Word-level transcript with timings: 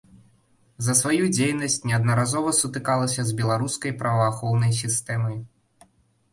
За 0.85 0.93
сваю 1.01 1.27
дзейнасць 1.35 1.75
неаднаразова 1.89 2.55
сутыкалася 2.61 3.21
з 3.29 3.37
беларускай 3.45 3.97
праваахоўнай 4.03 4.77
сістэмай. 4.83 5.41